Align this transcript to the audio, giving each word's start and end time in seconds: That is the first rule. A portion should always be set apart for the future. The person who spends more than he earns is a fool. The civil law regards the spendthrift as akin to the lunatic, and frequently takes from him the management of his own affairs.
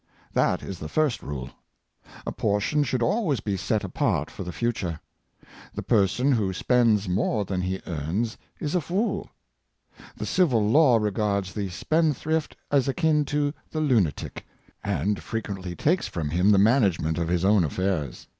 That 0.33 0.63
is 0.63 0.79
the 0.79 0.87
first 0.89 1.21
rule. 1.21 1.51
A 2.25 2.31
portion 2.31 2.83
should 2.83 3.03
always 3.03 3.39
be 3.39 3.55
set 3.55 3.83
apart 3.83 4.31
for 4.31 4.41
the 4.43 4.51
future. 4.51 4.99
The 5.75 5.83
person 5.83 6.31
who 6.31 6.53
spends 6.53 7.07
more 7.07 7.45
than 7.45 7.61
he 7.61 7.81
earns 7.85 8.35
is 8.59 8.73
a 8.73 8.81
fool. 8.81 9.29
The 10.17 10.25
civil 10.25 10.67
law 10.67 10.97
regards 10.97 11.53
the 11.53 11.69
spendthrift 11.69 12.55
as 12.71 12.87
akin 12.87 13.25
to 13.25 13.53
the 13.69 13.79
lunatic, 13.79 14.43
and 14.83 15.21
frequently 15.21 15.75
takes 15.75 16.07
from 16.07 16.31
him 16.31 16.49
the 16.49 16.57
management 16.57 17.19
of 17.19 17.27
his 17.27 17.45
own 17.45 17.63
affairs. 17.63 18.25